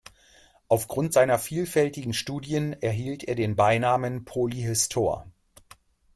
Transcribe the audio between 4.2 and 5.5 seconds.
Polyhistor.